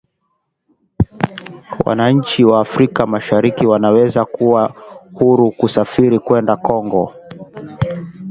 [1.85, 4.75] Wananchi wa Afrika Mashariki wanaweza kuwa
[5.13, 7.13] huru kusafiri kwenda Kongo